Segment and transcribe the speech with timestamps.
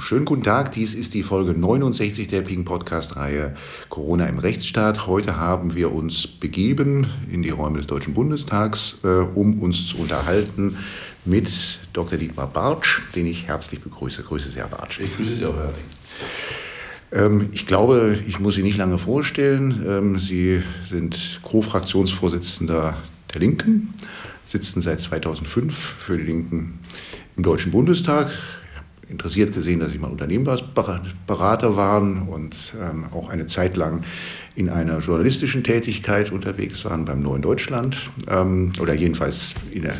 [0.00, 0.72] Schönen guten Tag.
[0.72, 3.54] Dies ist die Folge 69 der Ping Podcast-Reihe
[3.88, 5.06] Corona im Rechtsstaat.
[5.06, 9.98] Heute haben wir uns begeben in die Räume des Deutschen Bundestags, äh, um uns zu
[9.98, 10.76] unterhalten
[11.24, 12.18] mit Dr.
[12.18, 14.22] Dietmar Bartsch, den ich herzlich begrüße.
[14.22, 15.00] Grüße sehr, Bartsch.
[15.00, 15.84] Ich grüße Sie auch herzlich.
[17.12, 19.84] Ähm, ich glaube, ich muss Sie nicht lange vorstellen.
[19.88, 22.96] Ähm, Sie sind Co-Fraktionsvorsitzender
[23.32, 23.94] der Linken,
[24.44, 26.80] sitzen seit 2005 für die Linken
[27.36, 28.30] im Deutschen Bundestag.
[29.08, 34.02] Interessiert gesehen, dass Sie mal Unternehmensberater waren und ähm, auch eine Zeit lang
[34.56, 37.96] in einer journalistischen Tätigkeit unterwegs waren beim Neuen Deutschland
[38.28, 39.94] ähm, oder jedenfalls der, äh,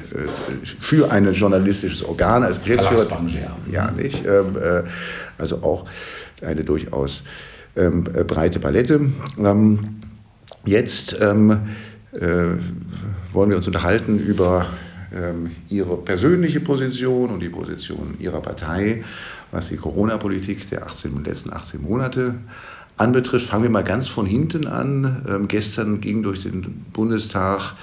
[0.80, 3.06] für ein journalistisches Organ als Geschäftsführer.
[3.70, 4.24] Ja, nicht.
[4.26, 4.82] Ähm, äh,
[5.38, 5.84] also auch
[6.42, 7.22] eine durchaus
[7.76, 9.00] ähm, breite Palette.
[9.38, 10.00] Ähm,
[10.64, 11.60] jetzt ähm,
[12.12, 12.56] äh,
[13.32, 14.66] wollen wir uns unterhalten über
[15.68, 19.04] Ihre persönliche Position und die Position Ihrer Partei,
[19.52, 22.34] was die Corona-Politik der 18, letzten 18 Monate
[22.96, 23.46] anbetrifft.
[23.46, 25.24] Fangen wir mal ganz von hinten an.
[25.28, 27.74] Ähm, gestern ging durch den Bundestag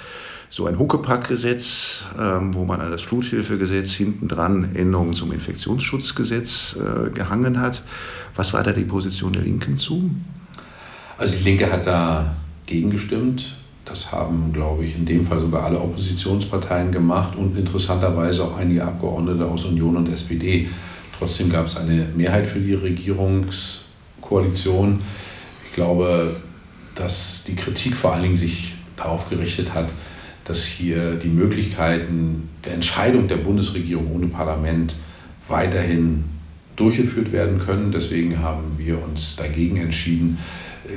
[0.50, 7.10] so ein Huckepack-Gesetz, ähm, wo man an das Fluthilfegesetz hinten dran Änderungen zum Infektionsschutzgesetz äh,
[7.10, 7.82] gehangen hat.
[8.36, 10.12] Was war da die Position der Linken zu?
[11.18, 12.36] Also die Linke hat da
[12.68, 13.56] gegengestimmt.
[13.86, 18.86] Das haben, glaube ich, in dem Fall sogar alle Oppositionsparteien gemacht und interessanterweise auch einige
[18.86, 20.70] Abgeordnete aus Union und SPD.
[21.18, 25.02] Trotzdem gab es eine Mehrheit für die Regierungskoalition.
[25.68, 26.36] Ich glaube,
[26.96, 29.90] dass die Kritik vor allen Dingen sich darauf gerichtet hat,
[30.46, 34.96] dass hier die Möglichkeiten der Entscheidung der Bundesregierung ohne Parlament
[35.48, 36.26] weiterhin
[36.76, 37.92] durchgeführt werden können.
[37.92, 40.38] Deswegen haben wir uns dagegen entschieden.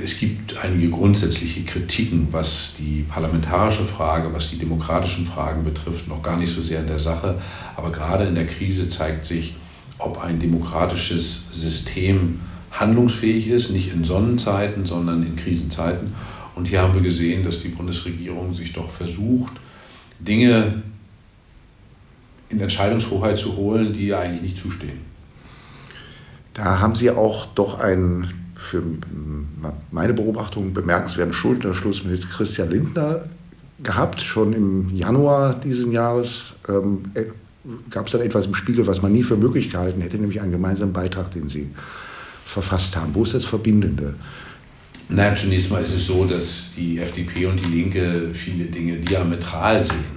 [0.03, 6.21] Es gibt einige grundsätzliche Kritiken, was die parlamentarische Frage, was die demokratischen Fragen betrifft, noch
[6.21, 7.41] gar nicht so sehr in der Sache.
[7.77, 9.55] Aber gerade in der Krise zeigt sich,
[9.97, 16.13] ob ein demokratisches System handlungsfähig ist, nicht in Sonnenzeiten, sondern in Krisenzeiten.
[16.55, 19.53] Und hier haben wir gesehen, dass die Bundesregierung sich doch versucht,
[20.19, 20.83] Dinge
[22.49, 24.99] in Entscheidungshoheit zu holen, die ihr eigentlich nicht zustehen.
[26.53, 28.83] Da haben Sie auch doch einen für
[29.91, 33.21] meine Beobachtung bemerkenswerten Schulterschluss mit Christian Lindner
[33.83, 34.21] gehabt.
[34.21, 37.25] Schon im Januar dieses Jahres ähm, äh,
[37.89, 40.51] gab es dann etwas im Spiegel, was man nie für möglich gehalten hätte, nämlich einen
[40.51, 41.69] gemeinsamen Beitrag, den Sie
[42.45, 43.13] verfasst haben.
[43.13, 44.15] Wo ist das Verbindende?
[45.09, 49.83] Naja, zunächst mal ist es so, dass die FDP und die Linke viele Dinge diametral
[49.83, 50.16] sehen.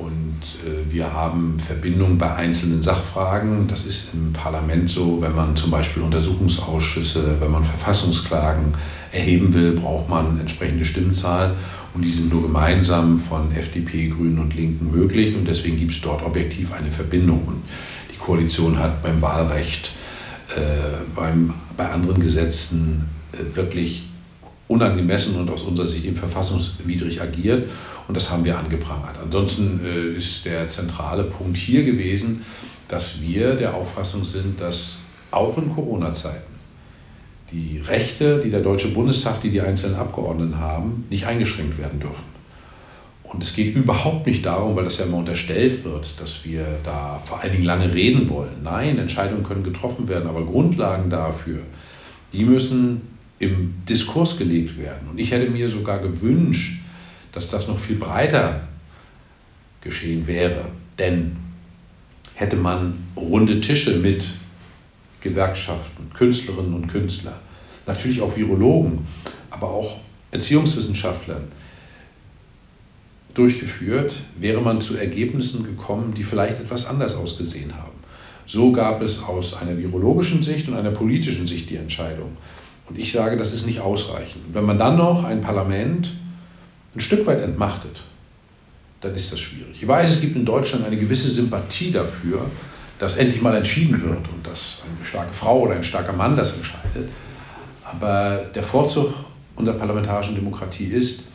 [0.00, 3.68] Und äh, wir haben Verbindungen bei einzelnen Sachfragen.
[3.68, 8.74] Das ist im Parlament so, wenn man zum Beispiel Untersuchungsausschüsse, wenn man Verfassungsklagen
[9.12, 11.56] erheben will, braucht man entsprechende Stimmzahl.
[11.92, 15.36] Und die sind nur gemeinsam von FDP, Grünen und Linken möglich.
[15.36, 17.42] Und deswegen gibt es dort objektiv eine Verbindung.
[17.46, 17.62] Und
[18.10, 19.92] die Koalition hat beim Wahlrecht,
[20.56, 24.04] äh, beim, bei anderen Gesetzen äh, wirklich
[24.70, 27.68] unangemessen und aus unserer Sicht eben verfassungswidrig agiert.
[28.06, 29.16] Und das haben wir angeprangert.
[29.20, 32.44] Ansonsten äh, ist der zentrale Punkt hier gewesen,
[32.86, 35.00] dass wir der Auffassung sind, dass
[35.32, 36.50] auch in Corona-Zeiten
[37.50, 42.30] die Rechte, die der Deutsche Bundestag, die die einzelnen Abgeordneten haben, nicht eingeschränkt werden dürfen.
[43.24, 47.20] Und es geht überhaupt nicht darum, weil das ja immer unterstellt wird, dass wir da
[47.24, 48.62] vor allen Dingen lange reden wollen.
[48.62, 51.58] Nein, Entscheidungen können getroffen werden, aber Grundlagen dafür,
[52.32, 53.09] die müssen
[53.40, 55.08] im Diskurs gelegt werden.
[55.10, 56.80] Und ich hätte mir sogar gewünscht,
[57.32, 58.68] dass das noch viel breiter
[59.80, 60.66] geschehen wäre.
[60.98, 61.36] Denn
[62.34, 64.28] hätte man runde Tische mit
[65.20, 67.38] Gewerkschaften, Künstlerinnen und Künstlern,
[67.86, 69.06] natürlich auch Virologen,
[69.50, 71.50] aber auch Erziehungswissenschaftlern
[73.32, 77.98] durchgeführt, wäre man zu Ergebnissen gekommen, die vielleicht etwas anders ausgesehen haben.
[78.46, 82.36] So gab es aus einer virologischen Sicht und einer politischen Sicht die Entscheidung.
[82.90, 84.42] Und ich sage, das ist nicht ausreichend.
[84.52, 86.10] Wenn man dann noch ein Parlament
[86.94, 88.00] ein Stück weit entmachtet,
[89.00, 89.80] dann ist das schwierig.
[89.80, 92.44] Ich weiß, es gibt in Deutschland eine gewisse Sympathie dafür,
[92.98, 96.56] dass endlich mal entschieden wird und dass eine starke Frau oder ein starker Mann das
[96.56, 97.08] entscheidet.
[97.84, 99.14] Aber der Vorzug
[99.54, 101.28] unserer parlamentarischen Demokratie ist,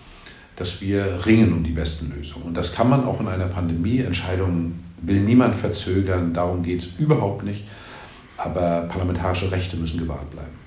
[0.57, 2.47] dass wir ringen um die besten Lösungen.
[2.47, 3.99] Und das kann man auch in einer Pandemie.
[3.99, 7.63] Entscheidungen will niemand verzögern, darum geht es überhaupt nicht.
[8.35, 10.64] Aber parlamentarische Rechte müssen gewahrt bleiben.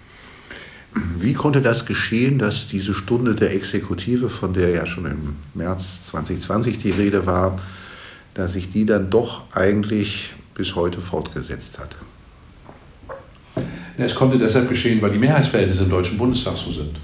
[1.19, 6.07] Wie konnte das geschehen, dass diese Stunde der Exekutive, von der ja schon im März
[6.07, 7.59] 2020 die Rede war,
[8.35, 11.97] dass sich die dann doch eigentlich bis heute fortgesetzt hat?
[13.97, 16.97] Es konnte deshalb geschehen, weil die Mehrheitsverhältnisse im Deutschen Bundestag so sind.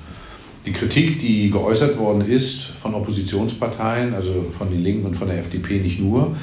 [0.65, 5.39] Die Kritik, die geäußert worden ist von Oppositionsparteien, also von den Linken und von der
[5.41, 6.37] FDP nicht nur,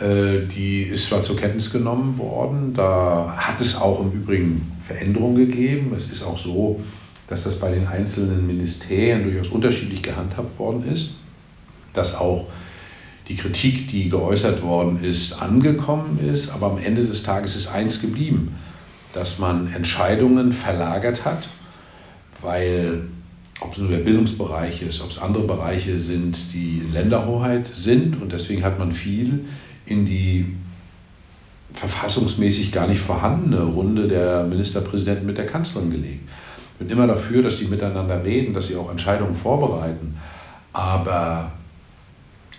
[0.00, 5.36] Äh, die ist zwar zur Kenntnis genommen worden, da hat es auch im Übrigen Veränderungen
[5.36, 5.94] gegeben.
[5.96, 6.80] Es ist auch so,
[7.28, 11.16] dass das bei den einzelnen Ministerien durchaus unterschiedlich gehandhabt worden ist,
[11.92, 12.48] dass auch
[13.28, 18.00] die Kritik, die geäußert worden ist, angekommen ist, aber am Ende des Tages ist eins
[18.00, 18.56] geblieben,
[19.12, 21.48] dass man Entscheidungen verlagert hat,
[22.40, 23.02] weil
[23.60, 28.32] ob es nur der Bildungsbereich ist, ob es andere Bereiche sind, die Länderhoheit sind und
[28.32, 29.44] deswegen hat man viel
[29.84, 30.54] in die
[31.74, 36.28] verfassungsmäßig gar nicht vorhandene Runde der Ministerpräsidenten mit der Kanzlerin gelegt.
[36.72, 40.16] Ich bin immer dafür, dass sie miteinander reden, dass sie auch Entscheidungen vorbereiten.
[40.72, 41.52] Aber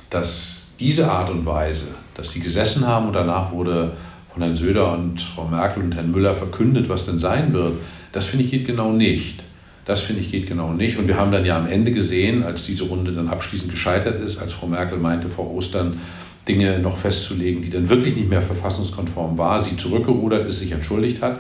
[0.10, 3.94] dass diese Art und Weise, dass sie gesessen haben und danach wurde
[4.34, 7.74] von Herrn Söder und Frau Merkel und Herrn Müller verkündet, was denn sein wird,
[8.12, 9.44] das finde ich geht genau nicht.
[9.86, 10.98] Das finde ich geht genau nicht.
[10.98, 14.40] Und wir haben dann ja am Ende gesehen, als diese Runde dann abschließend gescheitert ist,
[14.40, 16.00] als Frau Merkel meinte vor Ostern,
[16.50, 21.22] Dinge noch festzulegen, die dann wirklich nicht mehr verfassungskonform war, sie zurückgerudert ist, sich entschuldigt
[21.22, 21.40] hat,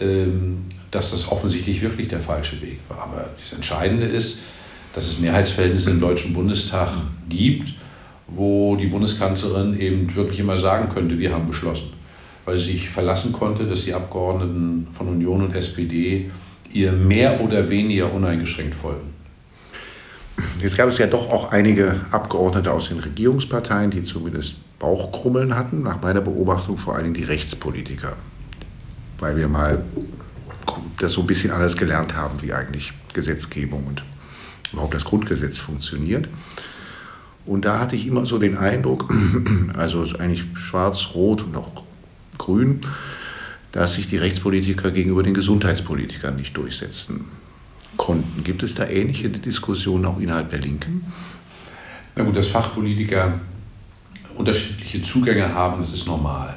[0.00, 3.02] ähm, dass das offensichtlich wirklich der falsche Weg war.
[3.02, 4.40] Aber das Entscheidende ist,
[4.94, 6.88] dass es Mehrheitsverhältnisse im Deutschen Bundestag
[7.28, 7.74] gibt,
[8.26, 11.92] wo die Bundeskanzlerin eben wirklich immer sagen könnte, wir haben beschlossen,
[12.44, 16.30] weil sie sich verlassen konnte, dass die Abgeordneten von Union und SPD
[16.72, 19.11] ihr mehr oder weniger uneingeschränkt folgen.
[20.60, 25.82] Jetzt gab es ja doch auch einige Abgeordnete aus den Regierungsparteien, die zumindest Bauchkrummeln hatten,
[25.82, 28.16] nach meiner Beobachtung vor allem die Rechtspolitiker,
[29.18, 29.84] weil wir mal
[30.98, 34.02] das so ein bisschen anders gelernt haben, wie eigentlich Gesetzgebung und
[34.72, 36.28] überhaupt das Grundgesetz funktioniert.
[37.44, 39.12] Und da hatte ich immer so den Eindruck,
[39.76, 41.70] also eigentlich schwarz, rot und auch
[42.38, 42.80] grün,
[43.72, 47.24] dass sich die Rechtspolitiker gegenüber den Gesundheitspolitikern nicht durchsetzten
[47.96, 48.44] konnten.
[48.44, 51.04] Gibt es da ähnliche Diskussionen auch innerhalb der Linken?
[52.16, 53.40] Na gut, dass Fachpolitiker
[54.36, 56.56] unterschiedliche Zugänge haben, das ist normal.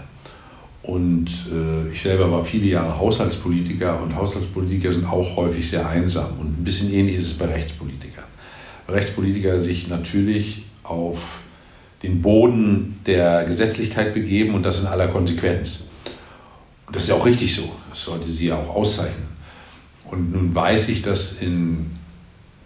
[0.83, 6.39] Und äh, ich selber war viele Jahre Haushaltspolitiker und Haushaltspolitiker sind auch häufig sehr einsam.
[6.39, 8.25] Und ein bisschen ähnlich ist es bei Rechtspolitikern.
[8.87, 11.17] Rechtspolitiker sich natürlich auf
[12.03, 15.87] den Boden der Gesetzlichkeit begeben und das in aller Konsequenz.
[16.85, 17.71] Und das ist ja auch richtig so.
[17.89, 19.24] Das sollte sie ja auch auszeichnen.
[20.09, 21.91] Und nun weiß ich, dass in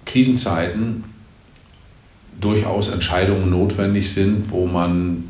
[0.06, 1.04] Krisenzeiten
[2.40, 5.24] durchaus Entscheidungen notwendig sind, wo man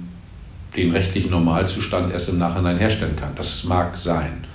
[0.76, 3.34] den rechtlichen Normalzustand erst im Nachhinein herstellen kann.
[3.36, 4.46] Das mag sein.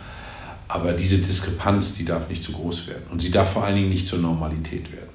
[0.69, 3.05] Aber diese Diskrepanz, die darf nicht zu groß werden.
[3.11, 5.11] Und sie darf vor allen Dingen nicht zur Normalität werden.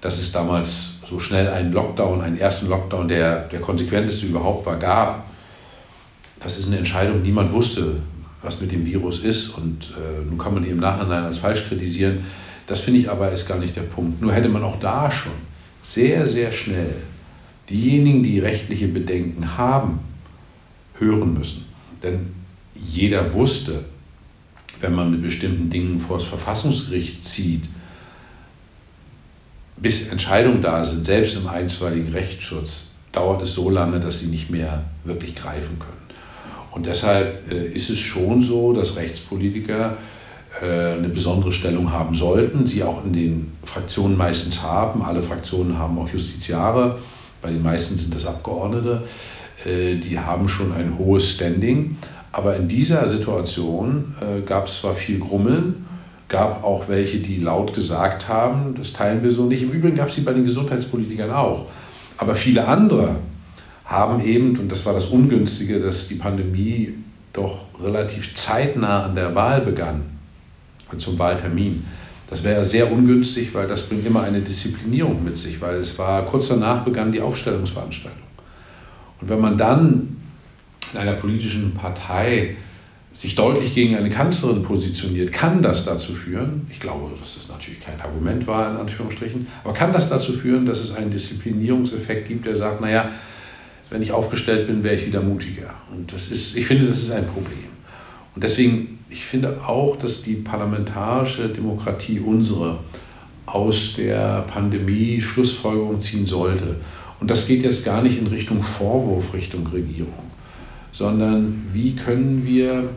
[0.00, 4.78] Dass es damals so schnell einen Lockdown, einen ersten Lockdown, der der konsequenteste überhaupt war,
[4.78, 5.26] gab,
[6.40, 7.98] das ist eine Entscheidung, niemand wusste,
[8.42, 9.50] was mit dem Virus ist.
[9.50, 12.24] Und äh, nun kann man die im Nachhinein als falsch kritisieren.
[12.66, 14.20] Das finde ich aber ist gar nicht der Punkt.
[14.20, 15.32] Nur hätte man auch da schon
[15.82, 16.94] sehr, sehr schnell
[17.68, 20.00] diejenigen, die rechtliche Bedenken haben,
[20.98, 21.64] hören müssen.
[22.02, 22.34] Denn
[22.74, 23.84] jeder wusste,
[24.80, 27.64] wenn man mit bestimmten Dingen vor das Verfassungsgericht zieht,
[29.76, 34.50] bis Entscheidungen da sind, selbst im einstweiligen Rechtsschutz, dauert es so lange, dass sie nicht
[34.50, 36.01] mehr wirklich greifen können.
[36.72, 39.96] Und deshalb äh, ist es schon so, dass Rechtspolitiker
[40.60, 45.02] äh, eine besondere Stellung haben sollten, sie auch in den Fraktionen meistens haben.
[45.02, 46.98] Alle Fraktionen haben auch Justiziare,
[47.42, 49.02] bei den meisten sind das Abgeordnete,
[49.66, 51.98] äh, die haben schon ein hohes Standing.
[52.34, 54.14] Aber in dieser Situation
[54.46, 55.84] gab es zwar viel Grummeln,
[56.30, 59.62] gab auch welche, die laut gesagt haben, das teilen wir so nicht.
[59.62, 61.66] Im Übrigen gab es sie bei den Gesundheitspolitikern auch.
[62.16, 63.16] Aber viele andere
[63.92, 66.94] haben eben, und das war das Ungünstige, dass die Pandemie
[67.32, 70.02] doch relativ zeitnah an der Wahl begann,
[70.98, 71.84] zum Wahltermin.
[72.28, 76.22] Das wäre sehr ungünstig, weil das bringt immer eine Disziplinierung mit sich, weil es war
[76.26, 78.20] kurz danach begann die Aufstellungsveranstaltung.
[79.20, 80.16] Und wenn man dann
[80.92, 82.56] in einer politischen Partei
[83.14, 87.80] sich deutlich gegen eine Kanzlerin positioniert, kann das dazu führen, ich glaube, dass das natürlich
[87.80, 92.46] kein Argument war in Anführungsstrichen, aber kann das dazu führen, dass es einen Disziplinierungseffekt gibt,
[92.46, 93.10] der sagt, naja,
[93.92, 95.74] wenn ich aufgestellt bin, wäre ich wieder mutiger.
[95.92, 97.68] Und das ist, ich finde, das ist ein Problem.
[98.34, 102.78] Und deswegen, ich finde auch, dass die parlamentarische Demokratie unsere
[103.44, 106.76] aus der Pandemie Schlussfolgerung ziehen sollte.
[107.20, 110.30] Und das geht jetzt gar nicht in Richtung Vorwurf, Richtung Regierung,
[110.92, 112.88] sondern wie können wir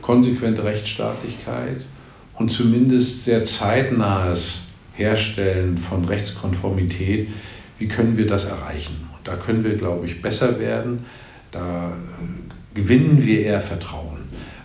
[0.00, 1.80] konsequente Rechtsstaatlichkeit
[2.34, 4.62] und zumindest sehr zeitnahes
[4.94, 7.28] Herstellen von Rechtskonformität,
[7.78, 9.09] wie können wir das erreichen?
[9.30, 11.04] Da können wir, glaube ich, besser werden.
[11.52, 14.18] Da äh, gewinnen wir eher Vertrauen.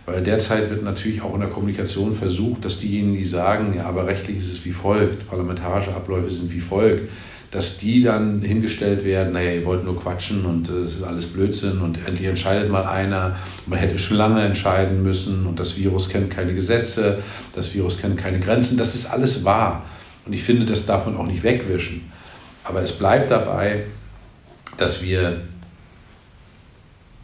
[0.07, 4.07] Weil derzeit wird natürlich auch in der Kommunikation versucht, dass diejenigen, die sagen, ja, aber
[4.07, 7.09] rechtlich ist es wie folgt, parlamentarische Abläufe sind wie folgt,
[7.51, 11.27] dass die dann hingestellt werden, naja, ihr wollt nur quatschen und es äh, ist alles
[11.27, 13.35] Blödsinn und endlich entscheidet mal einer.
[13.67, 17.19] Man hätte schon lange entscheiden müssen und das Virus kennt keine Gesetze,
[17.55, 18.77] das Virus kennt keine Grenzen.
[18.77, 19.85] Das ist alles wahr.
[20.25, 22.11] Und ich finde, das darf man auch nicht wegwischen.
[22.63, 23.83] Aber es bleibt dabei,
[24.77, 25.41] dass wir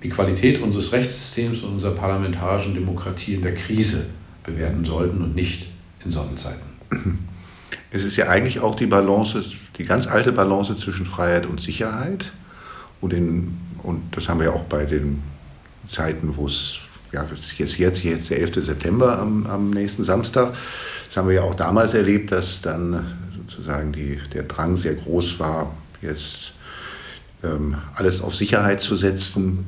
[0.03, 4.07] die Qualität unseres Rechtssystems und unserer parlamentarischen Demokratie in der Krise
[4.43, 5.67] bewerten sollten und nicht
[6.03, 6.63] in Sonnenzeiten.
[7.93, 9.43] Es ist ja eigentlich auch die Balance,
[9.77, 12.31] die ganz alte Balance zwischen Freiheit und Sicherheit.
[13.01, 15.21] Und, in, und das haben wir ja auch bei den
[15.88, 16.79] Zeiten, wo es,
[17.12, 17.25] ja,
[17.57, 18.65] jetzt, jetzt, jetzt der 11.
[18.65, 20.53] September am, am nächsten Samstag,
[21.05, 23.05] das haben wir ja auch damals erlebt, dass dann
[23.36, 26.53] sozusagen die, der Drang sehr groß war, jetzt
[27.95, 29.65] alles auf Sicherheit zu setzen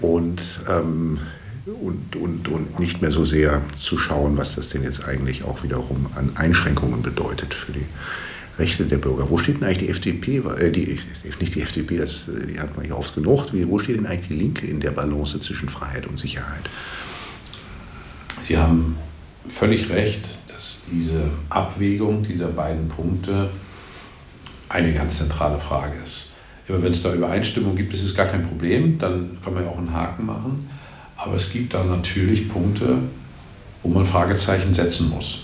[0.00, 1.18] und, ähm,
[1.66, 5.62] und, und, und nicht mehr so sehr zu schauen, was das denn jetzt eigentlich auch
[5.62, 7.86] wiederum an Einschränkungen bedeutet für die
[8.58, 9.28] Rechte der Bürger.
[9.30, 11.00] Wo steht denn eigentlich die FDP, äh, die,
[11.40, 14.34] nicht die FDP, das, die hat man ja oft genug, wo steht denn eigentlich die
[14.34, 16.68] Linke in der Balance zwischen Freiheit und Sicherheit?
[18.42, 18.96] Sie haben
[19.48, 23.50] völlig recht, dass diese Abwägung dieser beiden Punkte
[24.68, 26.33] eine ganz zentrale Frage ist.
[26.66, 29.70] Immer wenn es da Übereinstimmung gibt, ist es gar kein Problem, dann kann man ja
[29.70, 30.68] auch einen Haken machen.
[31.16, 32.98] Aber es gibt da natürlich Punkte,
[33.82, 35.42] wo man Fragezeichen setzen muss.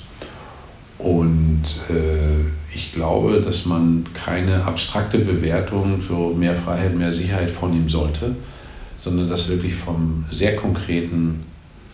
[0.98, 7.88] Und äh, ich glaube, dass man keine abstrakte Bewertung so mehr Freiheit, mehr Sicherheit vornehmen
[7.88, 8.34] sollte,
[8.98, 11.42] sondern das wirklich vom sehr konkreten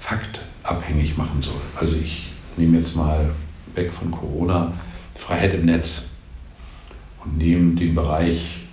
[0.01, 1.61] Fakt abhängig machen soll.
[1.77, 3.31] Also ich nehme jetzt mal
[3.75, 4.73] weg von Corona
[5.15, 6.11] Freiheit im Netz
[7.25, 8.66] und nehme den Bereich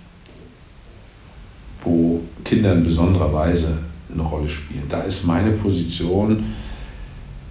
[1.84, 3.78] wo Kinder in besonderer Weise
[4.12, 4.84] eine Rolle spielen.
[4.88, 6.44] Da ist meine Position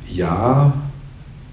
[0.10, 0.74] ja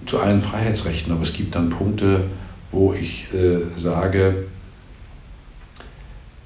[0.06, 2.24] zu allen Freiheitsrechten, aber es gibt dann Punkte,
[2.72, 4.46] wo ich äh, sage,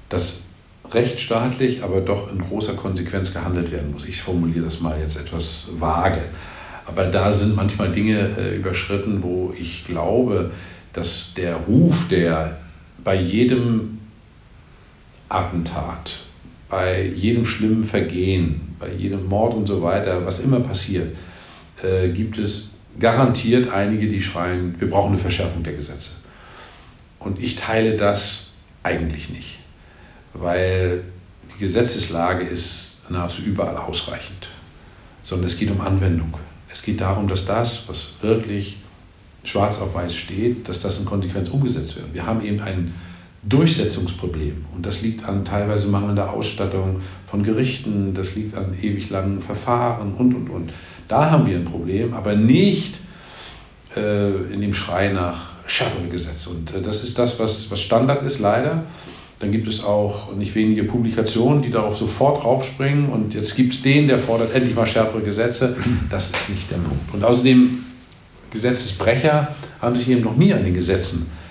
[0.09, 0.43] dass
[0.91, 4.05] rechtsstaatlich, aber doch in großer Konsequenz gehandelt werden muss.
[4.05, 6.21] Ich formuliere das mal jetzt etwas vage.
[6.87, 10.51] Aber da sind manchmal Dinge äh, überschritten, wo ich glaube,
[10.93, 12.57] dass der Ruf, der
[13.03, 13.99] bei jedem
[15.29, 16.24] Attentat,
[16.75, 21.15] bei jedem schlimmen Vergehen, bei jedem Mord und so weiter, was immer passiert,
[21.81, 26.15] äh, gibt es garantiert einige, die schreien, wir brauchen eine Verschärfung der Gesetze.
[27.17, 28.49] Und ich teile das
[28.83, 29.59] eigentlich nicht,
[30.33, 31.05] weil
[31.55, 34.49] die Gesetzeslage ist nahezu überall ausreichend,
[35.23, 36.33] sondern es geht um Anwendung.
[36.69, 38.79] Es geht darum, dass das, was wirklich
[39.45, 42.13] schwarz auf weiß steht, dass das in Konsequenz umgesetzt wird.
[42.13, 42.93] Wir haben eben einen
[43.47, 44.65] Durchsetzungsproblem.
[44.75, 50.13] Und das liegt an teilweise mangelnder Ausstattung von Gerichten, das liegt an ewig langen Verfahren
[50.13, 50.73] und, und, und.
[51.07, 52.95] Da haben wir ein Problem, aber nicht
[53.95, 56.47] äh, in dem Schrei nach schärferen Gesetz.
[56.47, 58.83] Und äh, das ist das, was, was Standard ist, leider.
[59.39, 63.09] Dann gibt es auch nicht wenige Publikationen, die darauf sofort raufspringen.
[63.09, 65.75] Und jetzt gibt es den, der fordert endlich mal schärfere Gesetze.
[66.09, 67.13] Das ist nicht der Punkt.
[67.13, 67.83] Und außerdem,
[68.49, 71.44] Gesetzesbrecher haben sich eben noch nie an den Gesetzen äh,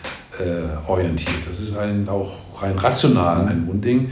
[0.86, 1.38] orientiert.
[1.48, 4.10] Das ist ein, auch rein rational ein Unding.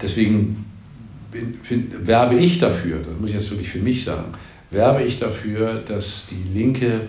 [0.00, 0.64] Deswegen
[1.32, 4.32] bin, bin, werbe ich dafür, das muss ich jetzt wirklich für mich sagen,
[4.70, 7.00] werbe ich dafür, dass die Linke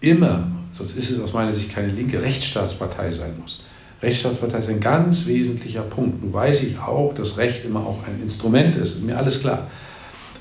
[0.00, 3.64] immer, sonst ist es aus meiner Sicht keine linke Rechtsstaatspartei sein muss.
[4.02, 6.22] Rechtsstaatspartei ist ein ganz wesentlicher Punkt.
[6.22, 9.66] Nun weiß ich auch, dass Recht immer auch ein Instrument ist, ist mir alles klar.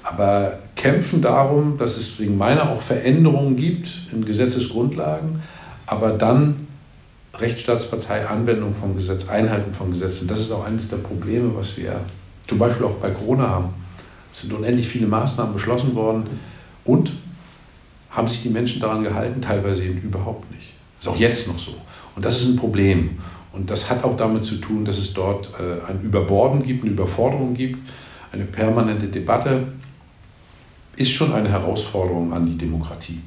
[0.04, 5.42] Aber kämpfen darum, dass es wegen meiner auch Veränderungen gibt in Gesetzesgrundlagen,
[5.88, 6.67] aber dann
[7.40, 10.28] Rechtsstaatspartei, Anwendung vom Gesetz, Einhalten von Gesetzen.
[10.28, 12.02] Das ist auch eines der Probleme, was wir
[12.48, 13.70] zum Beispiel auch bei Corona haben.
[14.34, 16.40] Es sind unendlich viele Maßnahmen beschlossen worden
[16.86, 17.12] und
[18.10, 19.42] haben sich die Menschen daran gehalten?
[19.42, 20.74] Teilweise eben überhaupt nicht.
[21.00, 21.76] Das ist auch jetzt noch so.
[22.16, 23.20] Und das ist ein Problem.
[23.54, 26.94] Und das hat auch damit zu tun, dass es dort äh, ein Überborden gibt, eine
[26.94, 27.78] Überforderung gibt,
[28.32, 29.68] eine permanente Debatte.
[30.96, 33.20] Ist schon eine Herausforderung an die Demokratie.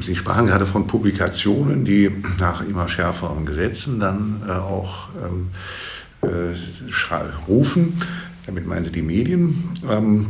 [0.00, 5.50] Sie sprachen gerade von Publikationen, die nach immer schärferen Gesetzen dann äh, auch ähm,
[6.22, 7.94] äh, rufen.
[8.46, 9.70] Damit meinen Sie die Medien.
[9.90, 10.28] Ähm,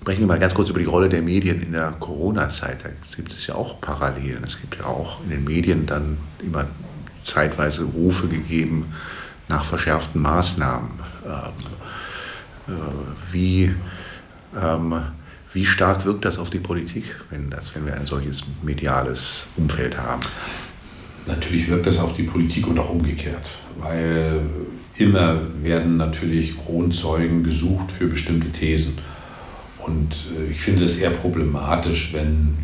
[0.00, 2.84] sprechen wir mal ganz kurz über die Rolle der Medien in der Corona-Zeit.
[2.84, 4.44] Da gibt es ja auch Parallelen.
[4.44, 6.66] Es gibt ja auch in den Medien dann immer
[7.22, 8.86] zeitweise Rufe gegeben
[9.48, 10.90] nach verschärften Maßnahmen.
[11.26, 13.74] Ähm, äh, wie
[14.60, 14.94] ähm,
[15.54, 19.96] wie stark wirkt das auf die Politik, wenn, das, wenn wir ein solches mediales Umfeld
[19.96, 20.22] haben?
[21.26, 23.46] Natürlich wirkt das auf die Politik und auch umgekehrt,
[23.78, 24.42] weil
[24.96, 28.98] immer werden natürlich Kronzeugen gesucht für bestimmte Thesen.
[29.78, 32.56] Und äh, ich finde es eher problematisch, wenn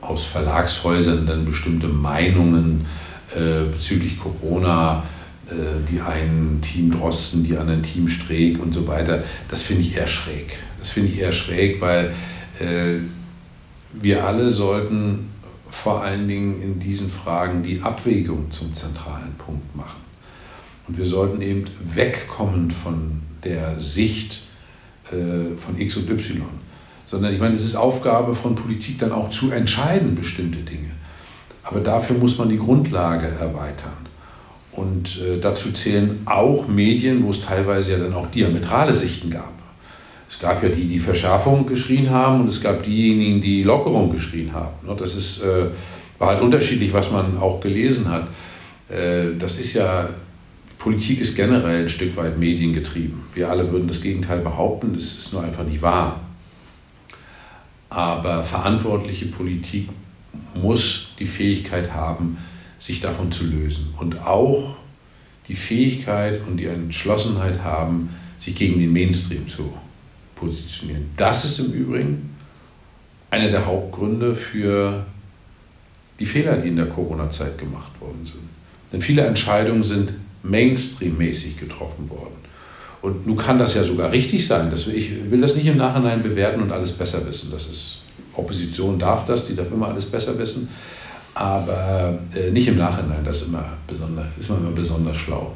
[0.00, 2.86] aus Verlagshäusern dann bestimmte Meinungen
[3.34, 5.04] äh, bezüglich Corona,
[5.48, 5.54] äh,
[5.90, 9.24] die einen Team Drosten, die anderen Team Streeck und so weiter.
[9.48, 10.58] Das finde ich eher schräg.
[10.86, 12.14] Das finde ich eher schräg, weil
[12.60, 13.00] äh,
[13.92, 15.30] wir alle sollten
[15.68, 20.00] vor allen Dingen in diesen Fragen die Abwägung zum zentralen Punkt machen.
[20.86, 24.44] Und wir sollten eben wegkommen von der Sicht
[25.10, 26.42] äh, von X und Y,
[27.04, 30.92] sondern ich meine, es ist Aufgabe von Politik dann auch zu entscheiden, bestimmte Dinge.
[31.64, 34.06] Aber dafür muss man die Grundlage erweitern.
[34.70, 39.55] Und äh, dazu zählen auch Medien, wo es teilweise ja dann auch diametrale Sichten gab.
[40.28, 44.52] Es gab ja die, die Verschärfung geschrien haben und es gab diejenigen, die Lockerung geschrien
[44.52, 44.86] haben.
[44.86, 45.66] Ne, das ist, äh,
[46.18, 48.28] war halt unterschiedlich, was man auch gelesen hat.
[48.88, 50.08] Äh, das ist ja,
[50.78, 53.22] Politik ist generell ein Stück weit mediengetrieben.
[53.34, 56.20] Wir alle würden das Gegenteil behaupten, das ist nur einfach nicht wahr.
[57.88, 59.88] Aber verantwortliche Politik
[60.54, 62.38] muss die Fähigkeit haben,
[62.78, 64.76] sich davon zu lösen und auch
[65.48, 69.72] die Fähigkeit und die Entschlossenheit haben, sich gegen den Mainstream zu
[70.36, 71.10] positionieren.
[71.16, 72.36] Das ist im Übrigen
[73.30, 75.04] einer der Hauptgründe für
[76.20, 78.48] die Fehler, die in der Corona-Zeit gemacht worden sind.
[78.92, 80.12] Denn viele Entscheidungen sind
[80.42, 82.36] Mainstream-mäßig getroffen worden.
[83.02, 84.70] Und nun kann das ja sogar richtig sein.
[84.70, 87.50] Das, ich will das nicht im Nachhinein bewerten und alles besser wissen.
[87.52, 88.02] Das ist,
[88.34, 90.68] Opposition darf das, die darf immer alles besser wissen.
[91.34, 95.54] Aber äh, nicht im Nachhinein, das ist immer, besonders, ist immer besonders schlau.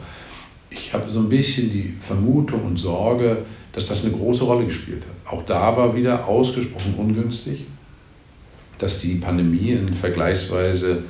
[0.68, 3.38] Ich habe so ein bisschen die Vermutung und Sorge,
[3.72, 5.32] dass das eine große Rolle gespielt hat.
[5.32, 7.66] Auch da war wieder ausgesprochen ungünstig,
[8.78, 11.04] dass die Pandemie in vergleichsweise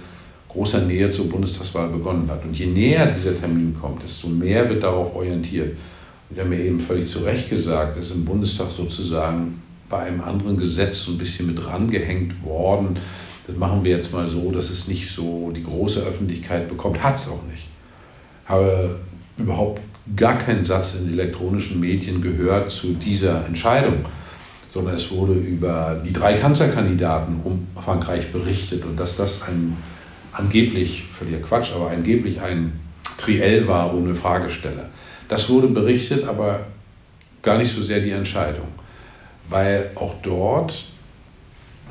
[0.49, 2.45] großer Nähe zur Bundestagswahl begonnen hat.
[2.45, 5.71] Und je näher dieser Termin kommt, desto mehr wird darauf orientiert.
[5.71, 10.21] Und ich habe mir eben völlig zu Recht gesagt, dass im Bundestag sozusagen bei einem
[10.21, 12.99] anderen Gesetz so ein bisschen mit rangehängt worden.
[13.47, 17.03] Das machen wir jetzt mal so, dass es nicht so die große Öffentlichkeit bekommt.
[17.03, 17.67] Hat es auch nicht.
[18.47, 18.97] Habe
[19.39, 19.81] überhaupt
[20.17, 24.05] gar keinen Satz in elektronischen Medien gehört zu dieser Entscheidung,
[24.73, 29.77] sondern es wurde über die drei Kanzlerkandidaten um Frankreich berichtet und dass das ein
[30.33, 32.73] angeblich, völliger Quatsch, aber angeblich ein
[33.19, 34.87] Triell war ohne Fragesteller.
[35.29, 36.67] Das wurde berichtet, aber
[37.43, 38.69] gar nicht so sehr die Entscheidung,
[39.49, 40.87] weil auch dort,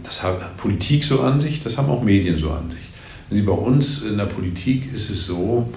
[0.03, 3.45] das hat Politik so an sich, das haben auch Medien so an sich.
[3.45, 5.71] Bei uns in der Politik ist es so,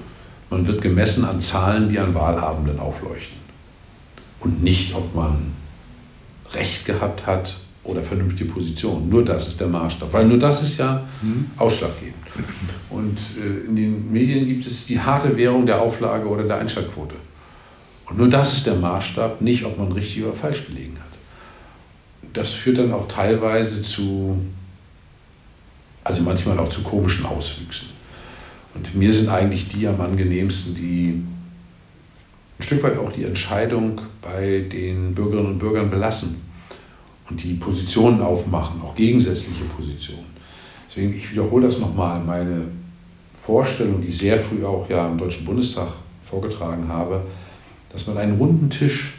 [0.53, 3.39] man wird gemessen an Zahlen, die an Wahlabenden aufleuchten.
[4.41, 5.55] Und nicht, ob man
[6.53, 9.09] Recht gehabt hat oder vernünftige Position.
[9.09, 10.13] Nur das ist der Maßstab.
[10.13, 11.47] Weil nur das ist ja mhm.
[11.57, 12.15] ausschlaggebend.
[12.91, 17.15] Und äh, in den Medien gibt es die harte Währung der Auflage oder der Einschaltquote.
[18.11, 22.33] Und nur das ist der Maßstab, nicht ob man richtig oder falsch gelegen hat.
[22.35, 24.39] Das führt dann auch teilweise zu,
[26.05, 27.92] also manchmal auch zu komischen Auswüchsen.
[28.75, 31.23] Und mir sind eigentlich die am angenehmsten, die
[32.59, 36.37] ein Stück weit auch die Entscheidung bei den Bürgerinnen und Bürgern belassen
[37.29, 40.27] und die Positionen aufmachen, auch gegensätzliche Positionen.
[40.89, 42.67] Deswegen, ich wiederhole das nochmal, meine
[43.45, 45.89] Vorstellung, die ich sehr früh auch ja im Deutschen Bundestag
[46.29, 47.23] vorgetragen habe,
[47.93, 49.15] dass man einen runden Tisch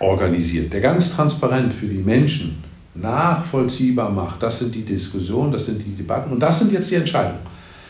[0.00, 2.62] organisiert, der ganz transparent für die Menschen
[2.94, 4.42] nachvollziehbar macht.
[4.42, 7.40] Das sind die Diskussionen, das sind die Debatten und das sind jetzt die Entscheidungen.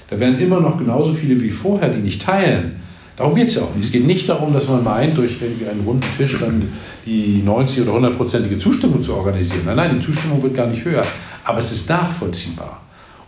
[0.09, 2.81] Da werden immer noch genauso viele wie vorher, die nicht teilen.
[3.17, 3.87] Darum geht es ja auch nicht.
[3.87, 6.69] Es geht nicht darum, dass man meint, durch einen runden Tisch dann
[7.05, 9.63] die 90 oder 100-prozentige Zustimmung zu organisieren.
[9.67, 11.03] Nein, nein, die Zustimmung wird gar nicht höher.
[11.45, 12.81] Aber es ist nachvollziehbar.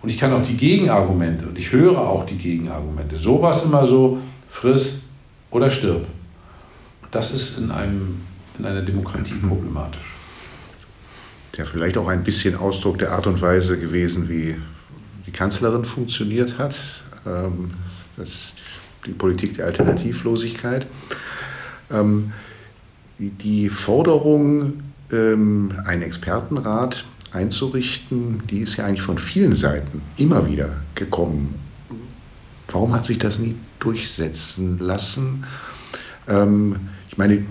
[0.02, 3.16] Und ich kann auch die Gegenargumente, und ich höre auch die Gegenargumente.
[3.18, 5.02] So war es immer so, friss
[5.50, 6.06] oder stirb.
[7.10, 8.20] Das ist in, einem,
[8.58, 9.48] in einer Demokratie mhm.
[9.48, 10.14] problematisch.
[11.56, 14.54] Ja, vielleicht auch ein bisschen Ausdruck der Art und Weise gewesen, wie
[15.30, 16.76] die Kanzlerin funktioniert hat.
[17.26, 17.70] Ähm,
[18.16, 18.54] das,
[19.06, 20.86] die Politik der Alternativlosigkeit.
[21.90, 22.32] Ähm,
[23.18, 30.70] die Forderung, ähm, einen Expertenrat einzurichten, die ist ja eigentlich von vielen Seiten immer wieder
[30.96, 31.54] gekommen.
[32.68, 35.44] Warum hat sich das nie durchsetzen lassen?
[37.08, 37.44] Ich meine,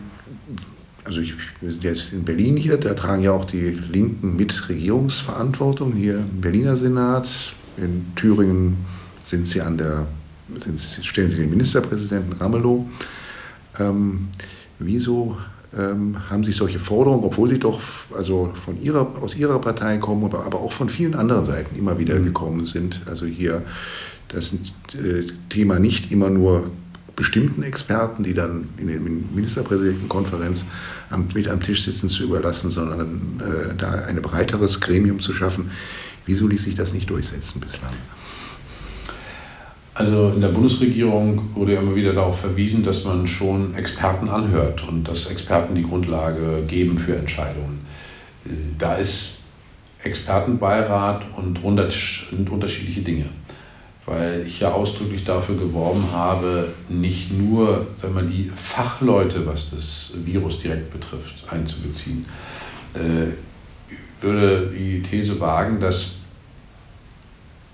[1.06, 4.70] also ich, wir sind jetzt in Berlin hier, da tragen ja auch die Linken mit
[4.70, 8.78] Regierungsverantwortung, hier im Berliner Senat, in Thüringen
[9.24, 10.08] sind sie an der,
[10.58, 12.86] sind, stellen sie den Ministerpräsidenten Ramelow.
[13.80, 14.28] Ähm,
[14.80, 15.38] wieso
[15.78, 17.80] ähm, haben sich solche Forderungen, obwohl sie doch
[18.15, 22.00] also von ihrer, aus ihrer Partei kommen, aber, aber auch von vielen anderen Seiten immer
[22.00, 22.26] wieder mhm.
[22.26, 23.63] gekommen sind, also hier
[24.30, 26.72] das äh, Thema nicht immer nur
[27.15, 30.65] bestimmten Experten, die dann in der Ministerpräsidentenkonferenz
[31.10, 35.70] am, mit am Tisch sitzen, zu überlassen, sondern äh, da ein breiteres Gremium zu schaffen,
[36.30, 37.92] Wieso ließ sich das nicht durchsetzen bislang?
[39.96, 44.88] Also in der Bundesregierung wurde ja immer wieder darauf verwiesen, dass man schon Experten anhört
[44.88, 47.80] und dass Experten die Grundlage geben für Entscheidungen.
[48.78, 49.39] Da ist
[50.04, 53.26] Expertenbeirat und unterschiedliche Dinge.
[54.06, 60.13] Weil ich ja ausdrücklich dafür geworben habe, nicht nur sagen wir, die Fachleute, was das
[60.26, 62.28] Virus direkt betrifft, einzubeziehen.
[62.94, 66.18] Ich würde die These wagen, dass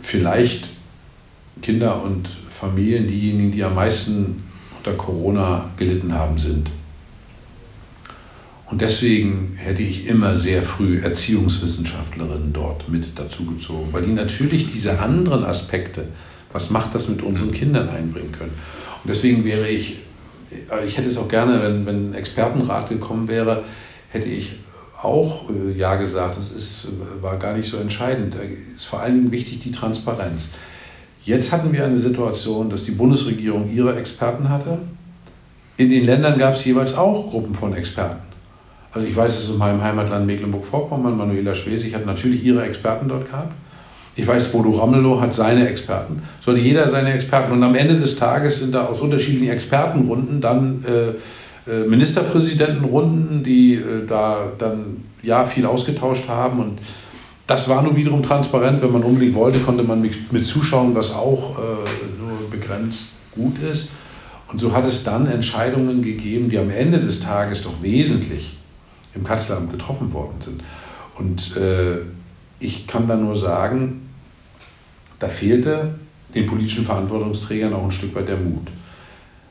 [0.06, 0.68] vielleicht
[1.62, 4.44] Kinder und Familien diejenigen, die am meisten
[4.78, 6.70] unter Corona gelitten haben, sind.
[8.68, 15.00] Und deswegen hätte ich immer sehr früh Erziehungswissenschaftlerinnen dort mit dazugezogen, weil die natürlich diese
[15.00, 16.08] anderen Aspekte,
[16.52, 18.54] was macht das mit unseren Kindern einbringen können.
[19.04, 19.98] Und deswegen wäre ich,
[20.86, 23.64] ich hätte es auch gerne, wenn, wenn ein Expertenrat gekommen wäre,
[24.10, 24.54] hätte ich
[25.06, 26.38] auch äh, Ja gesagt.
[26.38, 26.88] Das ist,
[27.22, 28.36] war gar nicht so entscheidend.
[28.36, 28.40] Da
[28.76, 30.52] ist vor allen Dingen wichtig die Transparenz.
[31.24, 34.80] Jetzt hatten wir eine Situation, dass die Bundesregierung ihre Experten hatte.
[35.78, 38.22] In den Ländern gab es jeweils auch Gruppen von Experten.
[38.92, 43.30] Also ich weiß es in meinem Heimatland Mecklenburg-Vorpommern, Manuela Schwesig hat natürlich ihre Experten dort
[43.30, 43.52] gehabt.
[44.16, 46.22] Ich weiß, Bodo Ramelow hat seine Experten.
[46.40, 47.52] Sollte jeder seine Experten.
[47.52, 51.16] Und am Ende des Tages sind da aus unterschiedlichen Expertenrunden dann äh,
[51.72, 56.80] Ministerpräsidentenrunden, die äh, da dann ja viel ausgetauscht haben und
[57.48, 58.82] das war nun wiederum transparent.
[58.82, 61.62] Wenn man unbedingt wollte, konnte man mit zuschauen, was auch äh,
[62.20, 63.90] nur begrenzt gut ist.
[64.52, 68.58] Und so hat es dann Entscheidungen gegeben, die am Ende des Tages doch wesentlich
[69.14, 70.64] im Kanzleramt getroffen worden sind.
[71.18, 71.98] Und äh,
[72.60, 74.10] ich kann da nur sagen,
[75.20, 75.96] da fehlte
[76.34, 78.68] den politischen Verantwortungsträgern auch ein Stück weit der Mut.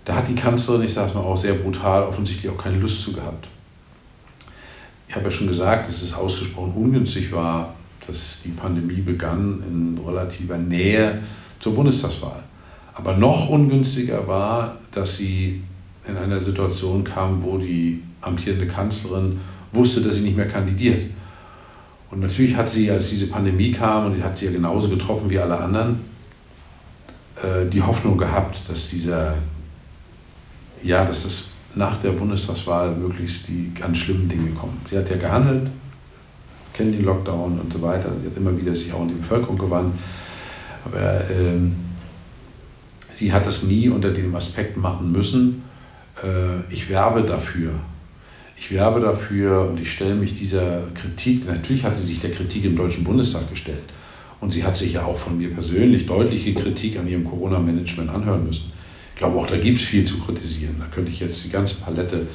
[0.05, 3.03] Da hat die Kanzlerin, ich sage es mal auch sehr brutal, offensichtlich auch keine Lust
[3.03, 3.49] zu gehabt.
[5.09, 7.75] Ich habe ja schon gesagt, dass es ausgesprochen ungünstig war,
[8.07, 11.23] dass die Pandemie begann in relativer Nähe
[11.61, 12.43] zur Bundestagswahl.
[12.93, 15.62] Aber noch ungünstiger war, dass sie
[16.07, 19.40] in einer Situation kam, wo die amtierende Kanzlerin
[19.73, 21.05] wusste, dass sie nicht mehr kandidiert.
[22.11, 25.31] Und natürlich hat sie, als diese Pandemie kam, und die hat sie ja genauso getroffen
[25.31, 26.01] wie alle anderen,
[27.43, 29.35] äh, die Hoffnung gehabt, dass dieser,
[30.85, 34.81] ja, dass das nach der Bundestagswahl möglichst die ganz schlimmen Dinge kommen.
[34.88, 35.70] Sie hat ja gehandelt,
[36.73, 38.12] kennen den Lockdown und so weiter.
[38.20, 39.94] Sie hat immer wieder sich auch in die Bevölkerung gewandt.
[40.85, 41.75] Aber ähm,
[43.12, 45.62] sie hat das nie unter dem Aspekt machen müssen,
[46.23, 47.73] äh, ich werbe dafür.
[48.57, 52.64] Ich werbe dafür und ich stelle mich dieser Kritik, natürlich hat sie sich der Kritik
[52.64, 53.83] im Deutschen Bundestag gestellt.
[54.40, 58.47] Und sie hat sich ja auch von mir persönlich deutliche Kritik an ihrem Corona-Management anhören
[58.47, 58.74] müssen.
[59.14, 60.74] Ich glaube, auch da gibt es viel zu kritisieren.
[60.81, 62.27] Da könnte ich jetzt die ganze Palette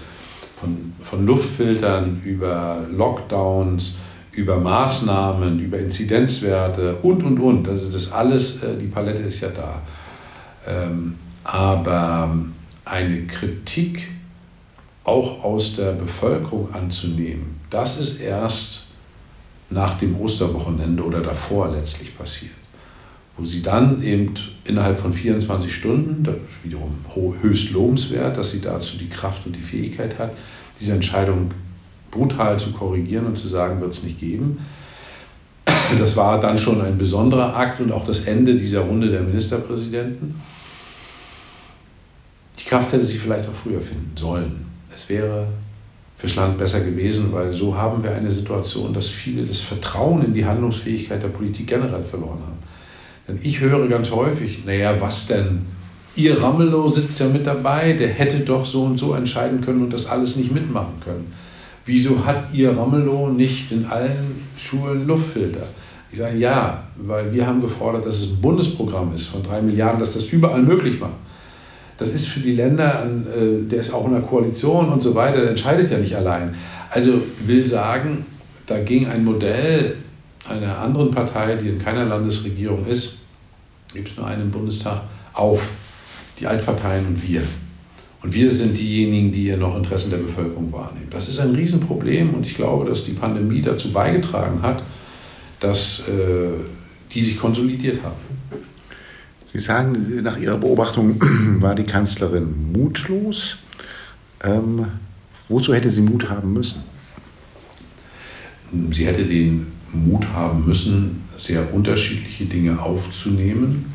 [0.59, 3.97] von, von Luftfiltern über Lockdowns,
[4.31, 7.67] über Maßnahmen, über Inzidenzwerte und, und, und.
[7.67, 9.81] Also das alles, äh, die Palette ist ja da.
[10.65, 12.33] Ähm, aber
[12.85, 14.07] eine Kritik
[15.03, 18.85] auch aus der Bevölkerung anzunehmen, das ist erst
[19.69, 22.58] nach dem Osterwochenende oder davor letztlich passiert.
[23.39, 24.33] Wo sie dann eben
[24.65, 26.93] innerhalb von 24 Stunden, das ist wiederum
[27.41, 30.31] höchst lobenswert, dass sie dazu die Kraft und die Fähigkeit hat,
[30.77, 31.51] diese Entscheidung
[32.11, 34.59] brutal zu korrigieren und zu sagen, wird es nicht geben.
[35.97, 40.41] Das war dann schon ein besonderer Akt und auch das Ende dieser Runde der Ministerpräsidenten.
[42.59, 44.65] Die Kraft hätte sie vielleicht auch früher finden sollen.
[44.93, 45.47] Es wäre
[46.17, 50.33] fürs Land besser gewesen, weil so haben wir eine Situation, dass viele das Vertrauen in
[50.33, 52.58] die Handlungsfähigkeit der Politik generell verloren haben.
[53.29, 55.61] Denn ich höre ganz häufig, naja, was denn?
[56.15, 59.93] Ihr Ramelow sitzt ja mit dabei, der hätte doch so und so entscheiden können und
[59.93, 61.31] das alles nicht mitmachen können
[61.89, 65.65] wieso hat Ihr Ramelow nicht in allen Schulen Luftfilter?
[66.11, 69.99] Ich sage ja, weil wir haben gefordert, dass es ein Bundesprogramm ist von drei Milliarden,
[69.99, 71.13] dass das überall möglich macht.
[71.97, 75.41] Das ist für die Länder, äh, der ist auch in der Koalition und so weiter,
[75.41, 76.55] der entscheidet ja nicht allein.
[76.91, 78.25] Also will sagen,
[78.67, 79.95] da ging ein Modell
[80.49, 83.19] einer anderen Partei, die in keiner Landesregierung ist,
[83.93, 85.01] gibt es nur einen im Bundestag,
[85.33, 85.71] auf.
[86.39, 87.43] Die Altparteien und wir.
[88.21, 91.07] Und wir sind diejenigen, die hier noch Interessen der Bevölkerung wahrnehmen.
[91.09, 94.83] Das ist ein Riesenproblem und ich glaube, dass die Pandemie dazu beigetragen hat,
[95.59, 96.51] dass äh,
[97.13, 98.15] die sich konsolidiert haben.
[99.45, 101.19] Sie sagen, nach Ihrer Beobachtung
[101.59, 103.57] war die Kanzlerin mutlos.
[104.43, 104.85] Ähm,
[105.47, 106.83] wozu hätte sie Mut haben müssen?
[108.91, 113.85] Sie hätte den Mut haben müssen, sehr unterschiedliche Dinge aufzunehmen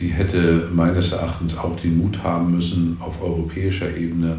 [0.00, 4.38] Sie hätte meines Erachtens auch den Mut haben müssen, auf europäischer Ebene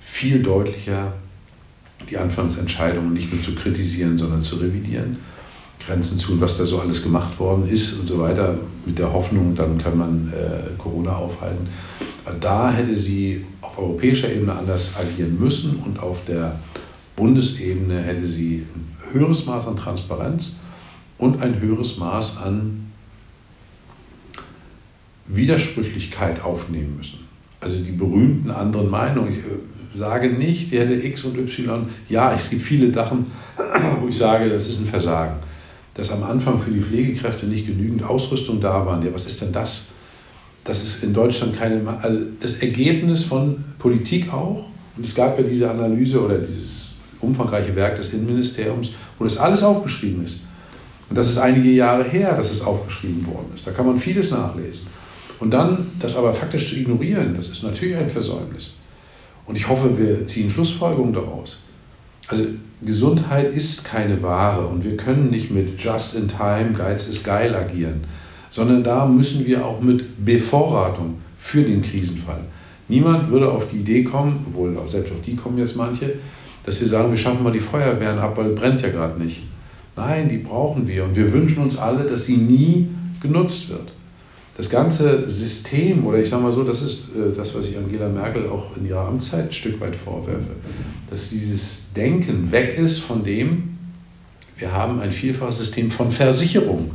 [0.00, 1.12] viel deutlicher
[2.08, 5.18] die Anfangsentscheidungen nicht nur zu kritisieren, sondern zu revidieren.
[5.86, 9.12] Grenzen zu und was da so alles gemacht worden ist und so weiter, mit der
[9.12, 11.68] Hoffnung, dann kann man äh, Corona aufhalten.
[12.40, 16.58] Da hätte sie auf europäischer Ebene anders agieren müssen und auf der
[17.16, 18.64] Bundesebene hätte sie
[19.12, 20.56] höheres Maß an Transparenz
[21.18, 22.90] und ein höheres Maß an
[25.26, 27.20] Widersprüchlichkeit aufnehmen müssen.
[27.60, 29.30] Also die berühmten anderen Meinungen.
[29.30, 31.86] Ich äh, sage nicht, die hätte X und Y.
[32.08, 33.26] Ja, es gibt viele Sachen,
[34.00, 35.36] wo ich sage, das ist ein Versagen.
[35.94, 39.04] Dass am Anfang für die Pflegekräfte nicht genügend Ausrüstung da waren.
[39.04, 39.88] Ja, was ist denn das?
[40.64, 41.86] Das ist in Deutschland keine.
[42.02, 44.68] Also das Ergebnis von Politik auch.
[44.96, 46.79] Und es gab ja diese Analyse oder dieses
[47.20, 50.42] umfangreiche Werk des Innenministeriums, wo das alles aufgeschrieben ist.
[51.08, 53.66] Und das ist einige Jahre her, dass es aufgeschrieben worden ist.
[53.66, 54.86] Da kann man vieles nachlesen.
[55.40, 58.74] Und dann das aber faktisch zu ignorieren, das ist natürlich ein Versäumnis.
[59.46, 61.58] Und ich hoffe, wir ziehen Schlussfolgerungen daraus.
[62.28, 62.44] Also
[62.82, 67.54] Gesundheit ist keine Ware und wir können nicht mit Just in Time, Geiz ist geil
[67.54, 68.04] agieren,
[68.50, 72.44] sondern da müssen wir auch mit Bevorratung für den Krisenfall.
[72.88, 76.14] Niemand würde auf die Idee kommen, obwohl selbst auf die kommen jetzt manche,
[76.64, 79.42] dass wir sagen, wir schaffen mal die Feuerwehren ab, weil es brennt ja gerade nicht.
[79.96, 82.88] Nein, die brauchen wir und wir wünschen uns alle, dass sie nie
[83.20, 83.92] genutzt wird.
[84.56, 88.08] Das ganze System, oder ich sage mal so, das ist äh, das, was ich Angela
[88.08, 90.42] Merkel auch in ihrer Amtszeit ein Stück weit vorwerfe,
[91.08, 93.78] dass dieses Denken weg ist von dem,
[94.58, 96.90] wir haben ein vielfaches System von Versicherung.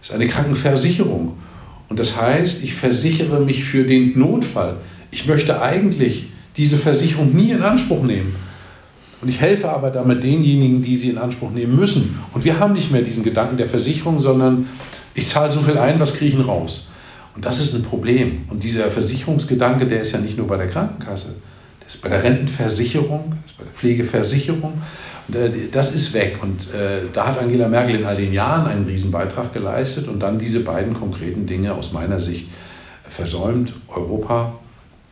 [0.00, 1.36] Das ist eine Krankenversicherung.
[1.88, 4.76] Und das heißt, ich versichere mich für den Notfall.
[5.10, 8.34] Ich möchte eigentlich diese Versicherung nie in Anspruch nehmen.
[9.20, 12.18] Und ich helfe aber damit denjenigen, die sie in Anspruch nehmen müssen.
[12.34, 14.68] Und wir haben nicht mehr diesen Gedanken der Versicherung, sondern
[15.14, 16.88] ich zahle so viel ein, was kriege ich denn raus?
[17.34, 18.44] Und das ist ein Problem.
[18.48, 21.34] Und dieser Versicherungsgedanke, der ist ja nicht nur bei der Krankenkasse,
[21.80, 24.82] der ist bei der Rentenversicherung, der ist bei der Pflegeversicherung.
[25.26, 26.38] Und, äh, das ist weg.
[26.40, 30.38] Und äh, da hat Angela Merkel in all den Jahren einen Riesenbeitrag geleistet und dann
[30.38, 32.48] diese beiden konkreten Dinge aus meiner Sicht
[33.10, 34.54] versäumt, Europa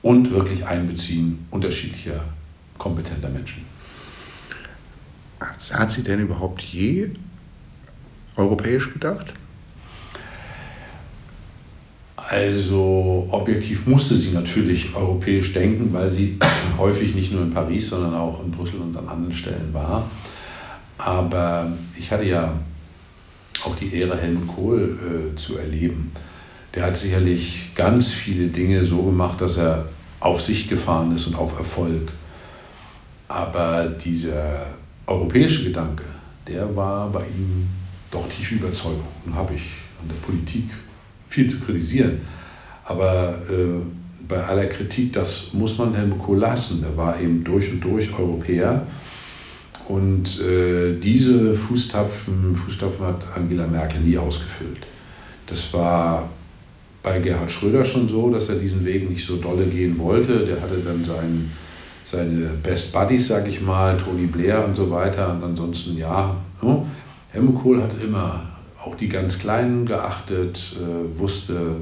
[0.02, 2.22] und wirklich Einbeziehen unterschiedlicher
[2.78, 3.65] kompetenter Menschen.
[5.40, 7.10] Hat sie denn überhaupt je
[8.36, 9.34] europäisch gedacht?
[12.16, 16.38] Also objektiv musste sie natürlich europäisch denken, weil sie
[16.78, 20.10] häufig nicht nur in Paris, sondern auch in Brüssel und an anderen Stellen war.
[20.98, 22.52] Aber ich hatte ja
[23.64, 24.98] auch die Ehre, Helmut Kohl
[25.34, 26.12] äh, zu erleben.
[26.74, 29.88] Der hat sicherlich ganz viele Dinge so gemacht, dass er
[30.20, 32.12] auf Sicht gefahren ist und auf Erfolg.
[33.28, 34.66] Aber dieser
[35.06, 36.04] europäische Gedanke,
[36.46, 37.66] der war bei ihm
[38.10, 39.00] doch tief überzeugt.
[39.24, 39.62] Und habe ich
[40.00, 40.64] an der Politik
[41.28, 42.20] viel zu kritisieren.
[42.84, 43.80] Aber äh,
[44.28, 46.82] bei aller Kritik, das muss man Helmut Kohl lassen.
[46.82, 48.86] Er war eben durch und durch Europäer.
[49.88, 54.86] Und äh, diese Fußtapfen, Fußtapfen hat Angela Merkel nie ausgefüllt.
[55.46, 56.28] Das war
[57.02, 60.44] bei Gerhard Schröder schon so, dass er diesen Weg nicht so dolle gehen wollte.
[60.44, 61.52] Der hatte dann seinen,
[62.06, 65.32] seine Best Buddies, sag ich mal, Tony Blair und so weiter.
[65.32, 66.86] Und ansonsten, ja, ne?
[67.32, 68.42] Helmut Kohl hat immer
[68.82, 71.78] auch die ganz Kleinen geachtet, äh, wusste,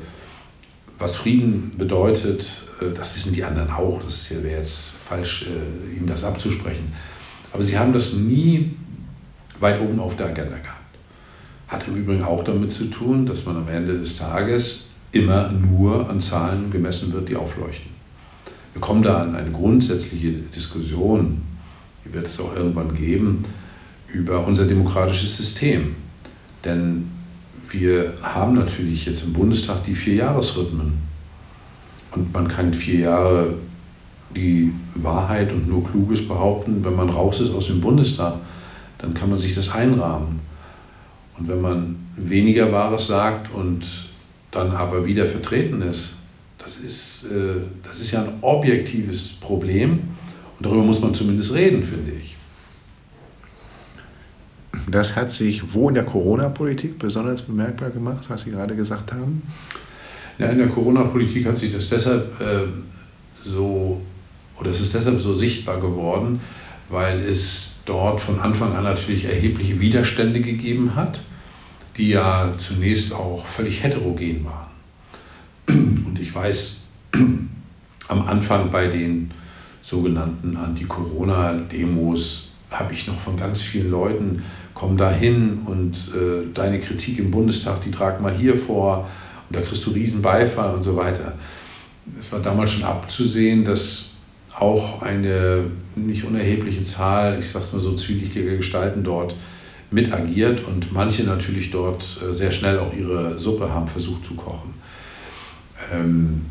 [0.99, 2.51] was Frieden bedeutet.
[2.81, 4.03] Äh, das wissen die anderen auch.
[4.03, 6.93] Das ja, wäre jetzt falsch, äh, ihnen das abzusprechen.
[7.53, 8.75] Aber sie haben das nie
[9.61, 10.81] weit oben auf der Agenda gehabt.
[11.69, 16.09] Hat im Übrigen auch damit zu tun, dass man am Ende des Tages immer nur
[16.09, 17.94] an Zahlen gemessen wird, die aufleuchten.
[18.75, 21.43] Wir kommen da an eine grundsätzliche Diskussion,
[22.05, 23.45] die wird es auch irgendwann geben,
[24.13, 25.95] über unser demokratisches System.
[26.65, 27.11] Denn
[27.71, 30.95] wir haben natürlich jetzt im Bundestag die Vierjahresrhythmen.
[32.13, 33.55] Und man kann vier Jahre
[34.35, 36.85] die Wahrheit und nur Kluges behaupten.
[36.85, 38.35] Wenn man raus ist aus dem Bundestag,
[38.99, 40.41] dann kann man sich das einrahmen.
[41.39, 43.85] Und wenn man weniger Wahres sagt und
[44.51, 46.17] dann aber wieder vertreten ist,
[46.65, 49.91] das ist, äh, das ist ja ein objektives Problem.
[50.59, 52.37] Und darüber muss man zumindest reden, finde ich.
[54.89, 59.43] Das hat sich wo in der Corona-Politik besonders bemerkbar gemacht, was Sie gerade gesagt haben?
[60.39, 62.67] Ja, in der Corona-Politik hat sich das deshalb äh,
[63.45, 64.01] so,
[64.59, 66.41] oder es ist deshalb so sichtbar geworden,
[66.89, 71.21] weil es dort von Anfang an natürlich erhebliche Widerstände gegeben hat,
[71.97, 74.64] die ja zunächst auch völlig heterogen waren.
[75.67, 76.83] Und ich weiß,
[78.09, 79.31] am Anfang bei den
[79.83, 84.43] sogenannten Anti-Corona-Demos habe ich noch von ganz vielen Leuten
[84.75, 89.09] komm da hin und äh, deine Kritik im Bundestag, die trag mal hier vor
[89.49, 91.35] und da kriegst du riesen Beifall und so weiter.
[92.19, 94.11] Es war damals schon abzusehen, dass
[94.59, 99.35] auch eine nicht unerhebliche Zahl, ich sag's mal so, zwielichtiger Gestalten dort
[99.91, 104.35] mit agiert und manche natürlich dort äh, sehr schnell auch ihre Suppe haben versucht zu
[104.35, 104.75] kochen.
[105.93, 106.47] Ähm,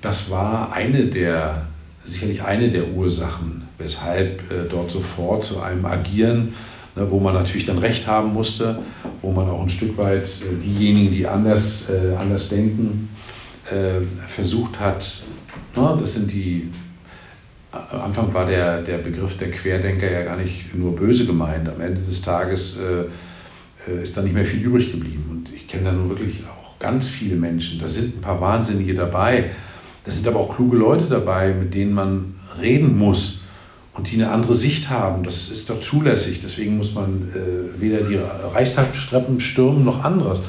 [0.00, 1.66] das war eine der,
[2.04, 6.54] sicherlich eine der Ursachen, weshalb äh, dort sofort zu einem Agieren,
[6.96, 8.80] ne, wo man natürlich dann Recht haben musste,
[9.22, 13.08] wo man auch ein Stück weit äh, diejenigen, die anders, anders denken,
[14.28, 15.22] versucht hat,
[15.74, 16.70] ne, das sind die
[17.90, 21.68] am Anfang war der, der Begriff der Querdenker ja gar nicht nur böse gemeint.
[21.68, 25.24] Am Ende des Tages äh, äh, ist da nicht mehr viel übrig geblieben.
[25.30, 26.42] Und ich kenne da nun wirklich
[26.84, 27.80] ganz viele Menschen.
[27.80, 29.52] Da sind ein paar Wahnsinnige dabei.
[30.04, 33.40] Da sind aber auch kluge Leute dabei, mit denen man reden muss
[33.94, 35.24] und die eine andere Sicht haben.
[35.24, 36.40] Das ist doch zulässig.
[36.42, 38.18] Deswegen muss man äh, weder die
[38.52, 40.44] Reichstagstreppen stürmen noch anderes.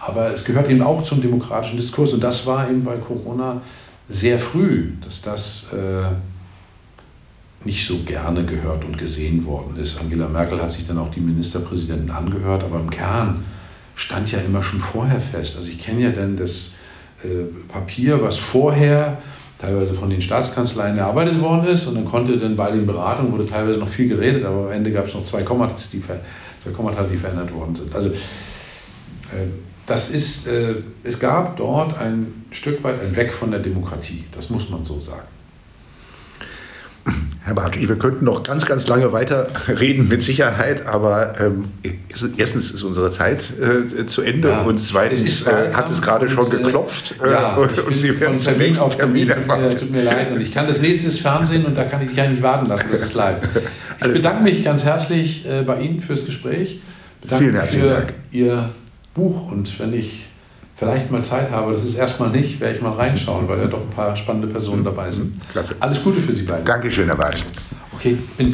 [0.00, 2.12] Aber es gehört eben auch zum demokratischen Diskurs.
[2.12, 3.60] Und das war eben bei Corona
[4.08, 10.00] sehr früh, dass das äh, nicht so gerne gehört und gesehen worden ist.
[10.00, 13.44] Angela Merkel hat sich dann auch die Ministerpräsidenten angehört, aber im Kern
[14.00, 15.56] stand ja immer schon vorher fest.
[15.58, 16.72] Also ich kenne ja dann das
[17.22, 19.18] äh, Papier, was vorher
[19.58, 23.46] teilweise von den Staatskanzleien erarbeitet worden ist und dann konnte dann bei den Beratungen wurde
[23.46, 27.02] teilweise noch viel geredet, aber am Ende gab es noch zwei Kommata, die, zwei Kommata,
[27.02, 27.94] die verändert worden sind.
[27.94, 29.48] Also äh,
[29.84, 34.48] das ist, äh, es gab dort ein Stück weit ein Weg von der Demokratie, das
[34.48, 35.28] muss man so sagen.
[37.50, 41.64] Herr Bartsch, wir könnten noch ganz, ganz lange weiter reden, mit Sicherheit, aber ähm,
[42.36, 46.46] erstens ist unsere Zeit äh, zu Ende ja, und zweitens äh, hat es gerade schon
[46.46, 49.72] äh, geklopft äh, ja, und, und Sie werden zum nächsten Termin erwartet.
[49.72, 52.20] Tut, tut mir leid und ich kann das nächste Fernsehen und da kann ich dich
[52.20, 53.40] eigentlich warten lassen, das ist live.
[54.02, 56.80] Ich bedanke mich ganz herzlich äh, bei Ihnen fürs Gespräch.
[57.20, 58.14] Bedanke Vielen herzlichen für Dank.
[58.30, 58.70] Ihr
[59.12, 60.24] Buch und wenn ich
[60.80, 63.82] vielleicht mal Zeit habe, das ist erstmal nicht, werde ich mal reinschauen, weil ja doch
[63.82, 65.38] ein paar spannende Personen dabei sind.
[65.52, 65.76] Klasse.
[65.78, 66.64] Alles Gute für Sie beide.
[66.64, 67.44] Dankeschön, Herr Barsch.
[67.92, 68.48] Okay, bin